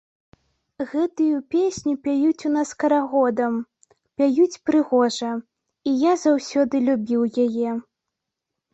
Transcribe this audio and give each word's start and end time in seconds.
Гэтую 0.93 1.35
песню 1.55 1.93
пяюць 2.07 2.45
у 2.49 2.51
нас 2.55 2.73
карагодам, 2.85 3.61
пяюць 4.17 4.61
прыгожа, 4.71 5.31
і 5.89 5.97
я 6.11 6.19
заўсёды 6.27 6.85
любіў 6.91 7.21
яе. 7.49 7.71